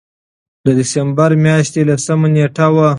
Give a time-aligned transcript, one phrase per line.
[0.65, 2.89] د دسمبر مياشتې لسمه نېټه وه